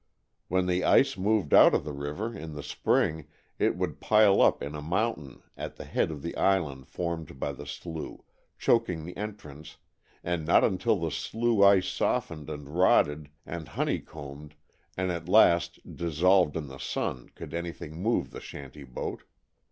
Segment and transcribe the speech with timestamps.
[0.47, 3.27] When the ice moved out of the river in the spring
[3.59, 7.51] it would pile up in a mountain at the head of the island formed by
[7.51, 8.21] the slough,
[8.57, 9.77] choking the entrance,
[10.23, 14.55] and not until the slough ice softened and rotted and honeycombed
[14.97, 19.21] and at last dissolved in the sun, could anything move the shanty boat.